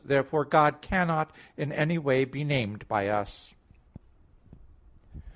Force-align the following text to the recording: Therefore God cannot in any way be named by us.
Therefore 0.03 0.45
God 0.45 0.81
cannot 0.81 1.29
in 1.55 1.71
any 1.71 1.99
way 1.99 2.25
be 2.25 2.43
named 2.43 2.87
by 2.87 3.07
us. 3.07 3.53